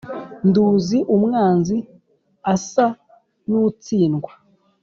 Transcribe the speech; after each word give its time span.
Nduzi 0.47 0.97
umwanzi 1.15 1.77
asa 2.53 2.85
n' 3.49 3.49
utsindwa 3.69 4.31